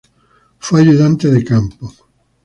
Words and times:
Fue 0.57 0.81
ayudante 0.81 1.27
de 1.29 1.43
campo. 1.45 1.93